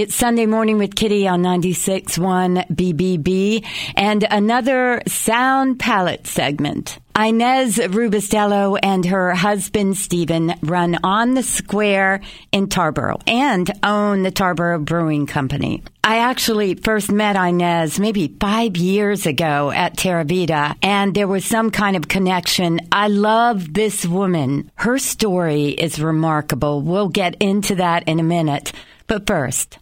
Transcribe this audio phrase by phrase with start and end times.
[0.00, 6.98] It's Sunday morning with Kitty on 96.1 BBB and another sound palette segment.
[7.14, 14.32] Inez Ribustello and her husband Stephen run on the square in Tarboro and own the
[14.32, 15.82] Tarboro Brewing Company.
[16.02, 21.44] I actually first met Inez maybe five years ago at Terra Vita, and there was
[21.44, 22.80] some kind of connection.
[22.90, 24.70] I love this woman.
[24.76, 26.80] Her story is remarkable.
[26.80, 28.72] We'll get into that in a minute.
[29.06, 29.79] But first,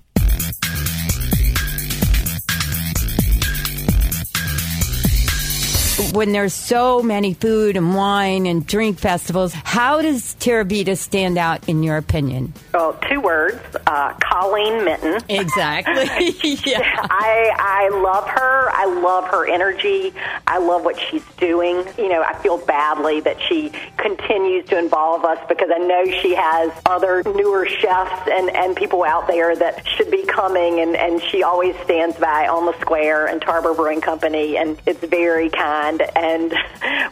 [6.13, 11.39] when there's so many food and wine and drink festivals, how does Terra Vita stand
[11.39, 12.53] out in your opinion?
[12.73, 15.21] Well, two words: uh, Colleen Minton.
[15.29, 16.05] Exactly.
[16.65, 16.81] yeah.
[17.11, 18.71] I I love her.
[18.71, 20.13] I love her energy.
[20.47, 21.85] I love what she's doing.
[21.97, 26.35] You know, I feel badly that she continues to involve us because I know she
[26.35, 31.23] has other newer chefs and and people out there that should be coming, and and
[31.23, 35.98] she always stands by on the square and Tarboro Brewing Company, and it's very kind,
[36.15, 36.55] and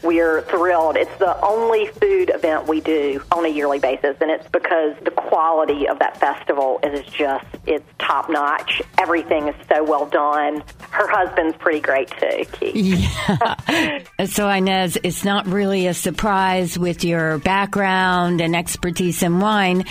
[0.02, 0.96] we're thrilled.
[0.96, 5.10] It's the only food event we do on a yearly basis, and it's because the
[5.10, 8.82] quality of that festival is just it's top notch.
[8.98, 10.62] Everything is so well done.
[10.90, 12.44] Her husband's pretty great too.
[12.86, 13.98] Yeah.
[14.26, 19.84] so Inez, it's not really a surprise with your background and expertise in wine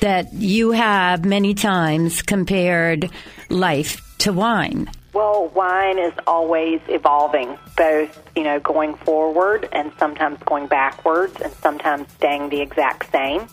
[0.00, 3.10] that you have many times compared
[3.48, 4.90] life to wine.
[5.12, 11.52] Well, wine is always evolving, both, you know, going forward and sometimes going backwards and
[11.52, 13.46] sometimes staying the exact same.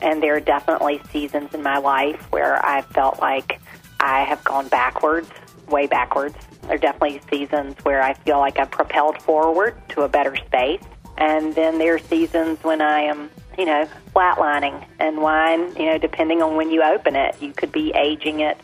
[0.00, 3.60] And there are definitely seasons in my life where I felt like
[4.00, 5.30] I have gone backwards,
[5.68, 6.34] way backwards.
[6.62, 10.82] There are definitely seasons where I feel like I've propelled forward to a better space.
[11.18, 14.84] And then there are seasons when I am, you know, flatlining.
[14.98, 18.58] And wine, you know, depending on when you open it, you could be aging it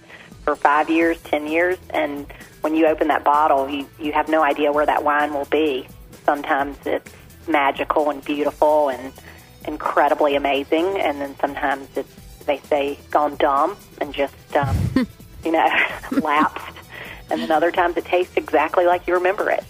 [0.44, 2.26] for five years, ten years, and
[2.62, 5.86] when you open that bottle, you, you have no idea where that wine will be.
[6.24, 7.10] Sometimes it's
[7.48, 9.12] magical and beautiful and
[9.66, 12.12] incredibly amazing, and then sometimes it's
[12.46, 14.76] they say gone dumb and just um,
[15.44, 15.68] you know
[16.12, 16.76] lapsed,
[17.30, 19.64] and then other times it tastes exactly like you remember it.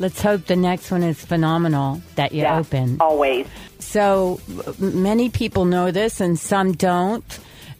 [0.00, 2.98] Let's hope the next one is phenomenal that you Yeah, open.
[3.00, 3.46] always.
[3.80, 4.40] So
[4.78, 7.24] many people know this and some don't.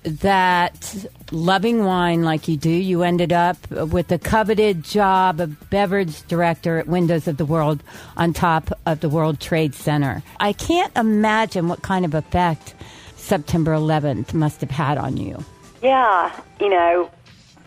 [0.08, 6.26] That loving wine like you do, you ended up with the coveted job of beverage
[6.28, 7.82] director at Windows of the World
[8.16, 10.22] on top of the World Trade Center.
[10.40, 12.74] I can't imagine what kind of effect
[13.16, 15.44] September 11th must have had on you.
[15.82, 17.10] Yeah, you know,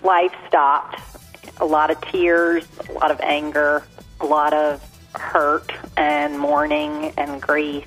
[0.03, 0.99] life stopped.
[1.59, 3.83] A lot of tears, a lot of anger,
[4.19, 7.85] a lot of hurt and mourning and grief,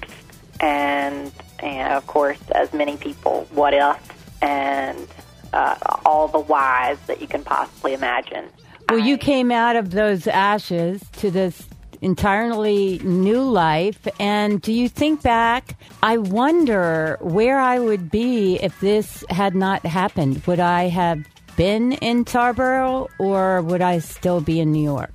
[0.61, 4.14] and, and of course, as many people, what if,
[4.45, 5.09] and
[5.55, 8.45] uh, all the whys that you can possibly imagine.
[8.91, 11.67] Well, you came out of those ashes to this
[12.03, 14.07] entirely new life.
[14.21, 15.77] And do you think back?
[16.03, 20.45] I wonder where I would be if this had not happened.
[20.47, 21.25] Would I have
[21.57, 25.13] been in Tarboro or would I still be in New York?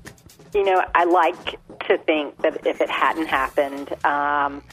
[0.55, 4.63] You know, I like to think that if it hadn't happened, um,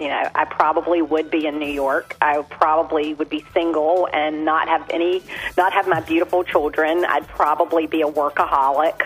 [0.00, 2.16] you know, I probably would be in New York.
[2.22, 5.22] I probably would be single and not have any,
[5.58, 7.04] not have my beautiful children.
[7.04, 8.98] I'd probably be a workaholic.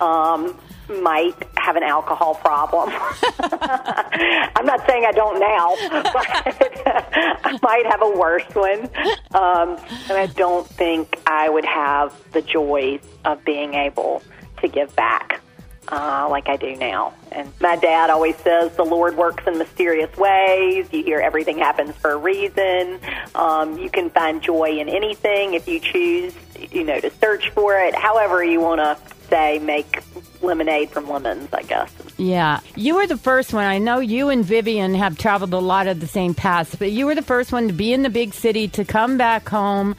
[0.00, 0.56] um,
[1.02, 2.90] might have an alcohol problem.
[3.40, 5.74] I'm not saying I don't now,
[6.12, 6.26] but
[7.44, 8.88] I might have a worse one.
[9.34, 9.76] Um,
[10.08, 14.22] and I don't think I would have the joys of being able
[14.60, 15.40] to give back
[15.88, 17.14] uh, like I do now.
[17.32, 20.88] And my dad always says the Lord works in mysterious ways.
[20.92, 22.98] You hear everything happens for a reason.
[23.34, 26.34] Um, you can find joy in anything if you choose,
[26.70, 27.94] you know, to search for it.
[27.94, 28.98] However, you want to
[29.28, 30.02] say, make
[30.42, 31.92] lemonade from lemons, I guess.
[32.16, 32.60] Yeah.
[32.74, 33.64] You were the first one.
[33.64, 37.06] I know you and Vivian have traveled a lot of the same paths, but you
[37.06, 39.96] were the first one to be in the big city, to come back home,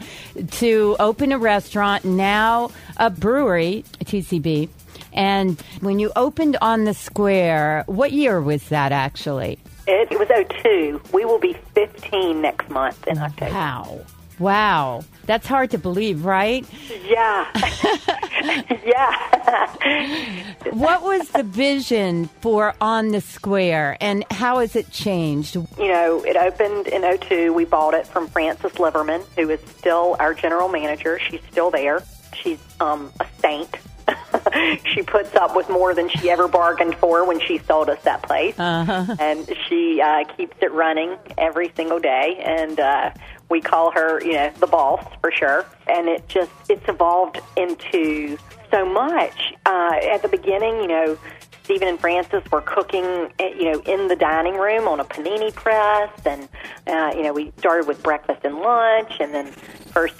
[0.51, 4.69] to open a restaurant, now a brewery, TCB.
[5.13, 9.59] And when you opened on the square, what year was that actually?
[9.87, 10.27] It, it was
[10.63, 11.01] 02.
[11.13, 13.53] We will be 15 next month in October.
[13.53, 13.99] Wow.
[14.39, 15.03] Wow.
[15.25, 16.65] That's hard to believe, right?
[17.05, 17.47] Yeah.
[18.85, 19.73] yeah.
[20.71, 25.55] What was the vision for On the Square and how has it changed?
[25.55, 27.51] you know, it opened in 02.
[27.53, 31.19] We bought it from Frances Liverman, who is still our general manager.
[31.19, 32.03] She's still there.
[32.35, 33.75] She's um, a saint.
[34.93, 38.23] she puts up with more than she ever bargained for when she sold us that
[38.23, 38.57] place.
[38.57, 39.15] Uh-huh.
[39.19, 42.41] And she uh, keeps it running every single day.
[42.43, 43.11] And uh,
[43.49, 45.65] we call her, you know, the boss for sure.
[45.87, 48.37] And it just it's evolved into
[48.71, 49.53] so much.
[49.65, 51.17] Uh, at the beginning, you know,
[51.63, 53.03] Stephen and Frances were cooking,
[53.39, 56.47] eh, you know, in the dining room on a panini press, and
[56.87, 59.47] uh, you know, we started with breakfast and lunch, and then
[59.91, 60.15] first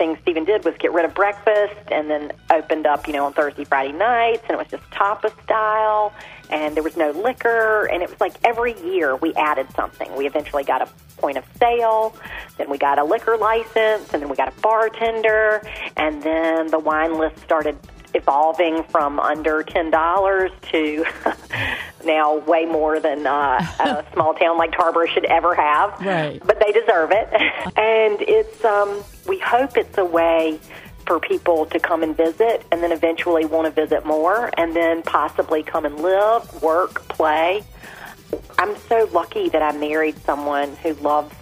[0.00, 3.34] thing Stephen did was get rid of breakfast, and then opened up, you know, on
[3.34, 6.14] Thursday, Friday nights, and it was just tapas style,
[6.48, 10.16] and there was no liquor, and it was like every year we added something.
[10.16, 10.88] We eventually got a
[11.18, 12.16] point of sale,
[12.56, 15.62] then we got a liquor license, and then we got a bartender,
[15.98, 17.76] and then the wine list started
[18.14, 21.69] evolving from under ten dollars to mm-hmm.
[22.20, 25.98] Now way more than uh, a small town like Tarboro should ever have.
[26.00, 26.40] Right.
[26.44, 27.28] But they deserve it,
[27.76, 30.58] and it's um, we hope it's a way
[31.06, 35.02] for people to come and visit, and then eventually want to visit more, and then
[35.02, 37.64] possibly come and live, work, play.
[38.58, 41.34] I'm so lucky that I married someone who loves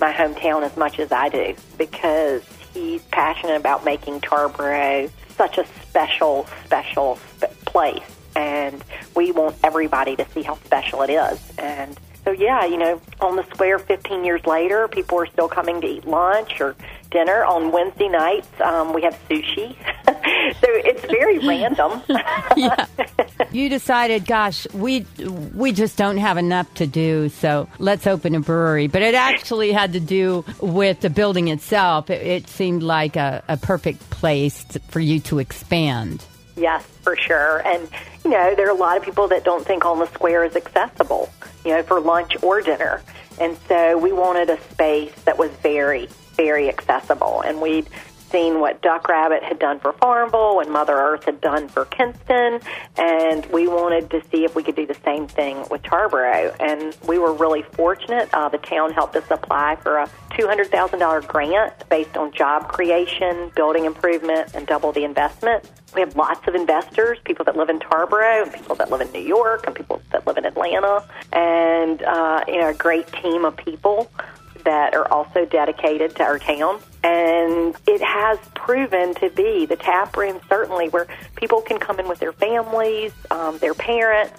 [0.00, 2.42] my hometown as much as I do because
[2.72, 7.18] he's passionate about making Tarboro such a special, special
[7.64, 8.15] place.
[8.36, 8.84] And
[9.16, 11.40] we want everybody to see how special it is.
[11.58, 15.80] And so, yeah, you know, on the square 15 years later, people are still coming
[15.80, 16.74] to eat lunch or
[17.10, 17.44] dinner.
[17.44, 19.76] On Wednesday nights, um, we have sushi.
[20.06, 22.02] so it's very random.
[22.56, 22.86] yeah.
[23.52, 25.06] You decided, gosh, we
[25.54, 28.88] we just don't have enough to do, so let's open a brewery.
[28.88, 32.10] But it actually had to do with the building itself.
[32.10, 36.24] It, it seemed like a, a perfect place to, for you to expand.
[36.56, 37.58] Yes, for sure.
[37.66, 37.88] And,
[38.24, 40.56] you know, there are a lot of people that don't think On the Square is
[40.56, 41.30] accessible,
[41.64, 43.02] you know, for lunch or dinner.
[43.38, 47.42] And so we wanted a space that was very, very accessible.
[47.42, 47.88] And we'd
[48.30, 52.60] seen what Duck Rabbit had done for Farmville and Mother Earth had done for Kinston,
[52.96, 56.54] and we wanted to see if we could do the same thing with Tarboro.
[56.58, 58.28] And we were really fortunate.
[58.32, 63.84] Uh, the town helped us apply for a $200,000 grant based on job creation, building
[63.84, 65.70] improvement, and double the investment.
[65.94, 69.10] We have lots of investors, people that live in Tarboro, and people that live in
[69.12, 73.44] New York, and people that live in Atlanta, and uh, you know, a great team
[73.44, 74.10] of people
[74.64, 76.80] that are also dedicated to our town.
[77.02, 81.06] And it has proven to be the tap room, certainly, where
[81.36, 84.38] people can come in with their families, um, their parents,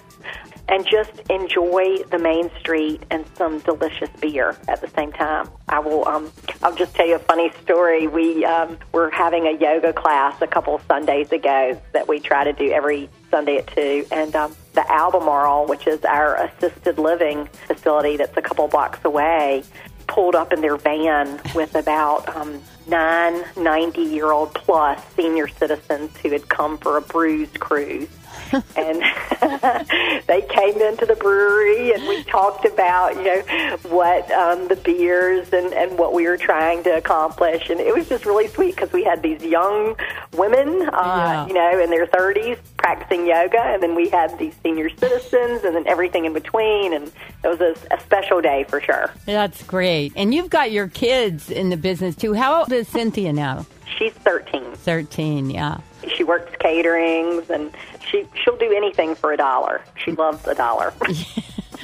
[0.68, 5.48] and just enjoy the main street and some delicious beer at the same time.
[5.68, 6.06] I will.
[6.06, 6.30] Um,
[6.62, 8.06] I'll just tell you a funny story.
[8.06, 12.52] We um, were having a yoga class a couple Sundays ago that we try to
[12.52, 18.16] do every Sunday at two, and um, the Albemarle, which is our assisted living facility
[18.16, 19.64] that's a couple blocks away,
[20.06, 26.16] pulled up in their van with about um, nine 90 year old plus senior citizens
[26.18, 28.08] who had come for a brews cruise.
[28.52, 29.02] And
[30.26, 35.52] they came into the brewery and we talked about you know what um, the beers
[35.52, 38.92] and, and what we were trying to accomplish and it was just really sweet because
[38.92, 39.96] we had these young
[40.36, 41.46] women uh, Yeah.
[41.46, 45.74] you know in their 30s practicing yoga and then we had these senior citizens and
[45.74, 47.10] then everything in between and
[47.44, 50.12] it was a, a special day for sure That's great.
[50.16, 52.34] And you've got your kids in the business too.
[52.34, 53.66] How old is Cynthia now?
[53.98, 55.78] she's 13 13, yeah.
[56.14, 57.70] she works caterings and
[58.10, 60.92] she she'll do anything for a dollar she loves a dollar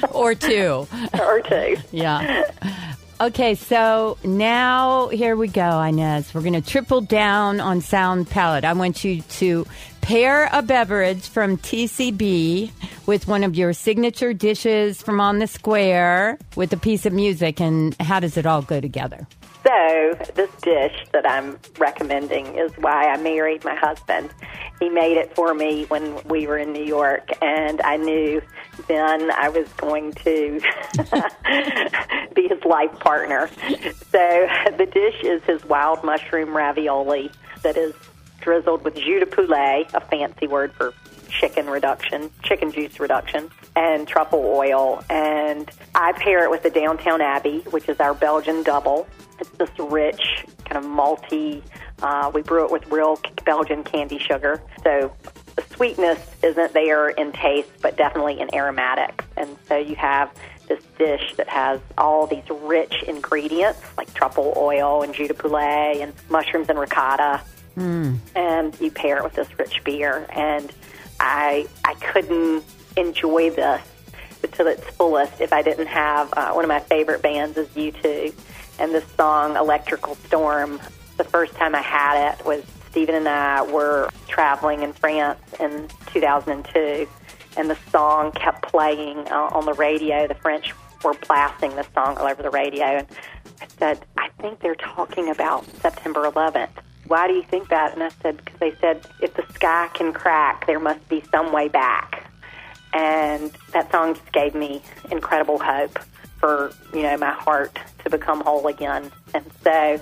[0.11, 0.87] Or two.
[1.17, 2.43] or two Yeah.
[3.21, 6.33] Okay, so now here we go, Inez.
[6.33, 8.65] We're going to triple down on sound palette.
[8.65, 9.65] I want you to
[10.01, 12.71] pair a beverage from TCB
[13.05, 17.61] with one of your signature dishes from on the square with a piece of music,
[17.61, 19.25] and how does it all go together?
[19.65, 24.29] So, this dish that I'm recommending is why I married my husband.
[24.79, 28.43] He made it for me when we were in New York, and I knew
[28.87, 30.59] then I was going to
[32.35, 33.49] be his life partner.
[34.11, 37.31] So, the dish is his wild mushroom ravioli
[37.63, 37.95] that is
[38.41, 40.93] drizzled with jus de poulet, a fancy word for
[41.27, 45.03] chicken reduction, chicken juice reduction, and truffle oil.
[45.09, 49.07] And I pair it with the Downtown Abbey, which is our Belgian double.
[49.39, 51.61] It's this rich, kind of malty.
[52.01, 54.61] Uh, we brew it with real Belgian candy sugar.
[54.83, 55.13] So
[55.55, 59.25] the sweetness isn't there in taste, but definitely in aromatics.
[59.37, 60.31] And so you have
[60.67, 65.97] this dish that has all these rich ingredients like truffle oil and jus de poulet
[65.97, 67.41] and mushrooms and ricotta
[68.35, 70.25] and you pair it with this rich beer.
[70.29, 70.71] And
[71.19, 72.63] I I couldn't
[72.97, 73.81] enjoy this
[74.53, 78.33] to its fullest if I didn't have uh, one of my favorite bands is U2,
[78.79, 80.79] and this song Electrical Storm.
[81.17, 85.87] The first time I had it was Stephen and I were traveling in France in
[86.07, 87.07] 2002,
[87.57, 90.27] and the song kept playing uh, on the radio.
[90.27, 93.07] The French were blasting this song all over the radio, and
[93.61, 96.69] I said, I think they're talking about September 11th.
[97.07, 97.93] Why do you think that?
[97.93, 101.51] And I said, because they said, if the sky can crack, there must be some
[101.51, 102.31] way back.
[102.93, 104.81] And that song just gave me
[105.11, 105.99] incredible hope
[106.39, 109.11] for, you know, my heart to become whole again.
[109.33, 110.01] And so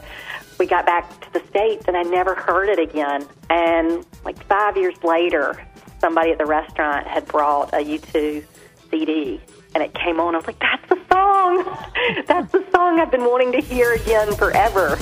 [0.60, 3.26] we got back to the States and I never heard it again.
[3.50, 5.60] And like five years later,
[6.00, 8.46] somebody at the restaurant had brought a U2
[8.92, 9.42] CD
[9.74, 10.36] and it came on.
[10.36, 11.66] I was like, that's the song.
[12.28, 14.98] that's the song I've been wanting to hear again forever.